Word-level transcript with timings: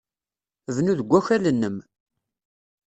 Bnu 0.75 0.93
deg 0.99 1.07
wakal-nnem. 1.11 1.77